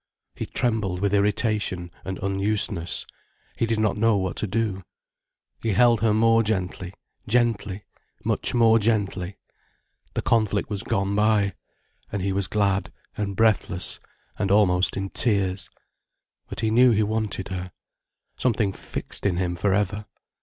[0.33, 3.05] He trembled with irritation and unusedness,
[3.55, 4.83] he did not know what to do.
[5.61, 6.95] He held her more gently,
[7.27, 7.83] gently,
[8.25, 9.37] much more gently.
[10.15, 11.53] The conflict was gone by.
[12.11, 13.99] And he was glad, and breathless,
[14.39, 15.69] and almost in tears.
[16.49, 17.71] But he knew he wanted her.
[18.37, 20.05] Something fixed in him for ever.